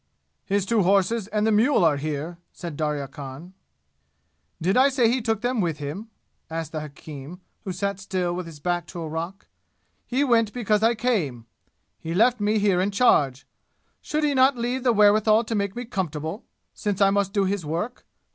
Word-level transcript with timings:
"His 0.47 0.65
two 0.65 0.81
horses 0.81 1.27
and 1.27 1.45
the 1.45 1.51
mule 1.51 1.85
are 1.85 1.97
here," 1.97 2.39
said 2.51 2.75
Darya 2.75 3.07
Khan. 3.07 3.53
"Did 4.59 4.75
I 4.75 4.89
say 4.89 5.07
he 5.11 5.21
took 5.21 5.41
them 5.41 5.61
with 5.61 5.77
him?" 5.77 6.09
asked 6.49 6.71
the 6.71 6.79
hakim, 6.79 7.39
who 7.65 7.71
sat 7.71 7.99
still 7.99 8.33
with 8.33 8.47
his 8.47 8.59
back 8.59 8.87
to 8.87 9.01
a 9.01 9.07
rock. 9.07 9.45
"He 10.07 10.23
went 10.23 10.53
because 10.53 10.81
I 10.81 10.95
came! 10.95 11.45
He 11.99 12.15
left 12.15 12.39
me 12.39 12.57
here 12.57 12.81
in 12.81 12.89
charge! 12.89 13.45
Should 14.01 14.23
he 14.23 14.33
not 14.33 14.57
leave 14.57 14.81
the 14.81 14.91
wherewithal 14.91 15.43
to 15.43 15.53
make 15.53 15.75
me 15.75 15.85
comfortable, 15.85 16.45
since 16.73 16.99
I 16.99 17.11
must 17.11 17.31
do 17.31 17.45
his 17.45 17.63
work? 17.63 18.03